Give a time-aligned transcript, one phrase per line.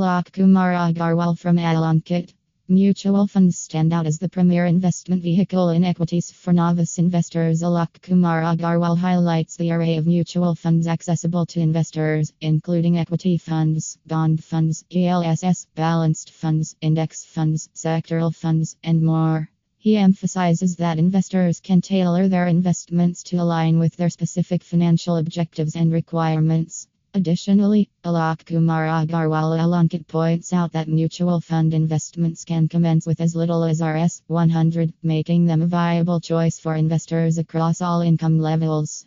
[0.00, 2.32] Alok Kumar Agarwal from Alankit.
[2.68, 7.60] Mutual funds stand out as the premier investment vehicle in equities for novice investors.
[7.60, 13.98] Alok Kumar Agarwal highlights the array of mutual funds accessible to investors, including equity funds,
[14.06, 19.50] bond funds, ELSS, balanced funds, index funds, sectoral funds, and more.
[19.76, 25.76] He emphasizes that investors can tailor their investments to align with their specific financial objectives
[25.76, 26.88] and requirements.
[27.12, 33.34] Additionally, Alok Kumar Agarwal Alankit points out that mutual fund investments can commence with as
[33.34, 39.06] little as Rs 100, making them a viable choice for investors across all income levels.